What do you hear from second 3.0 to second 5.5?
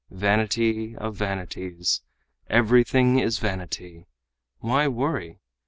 is vanity! Why worry?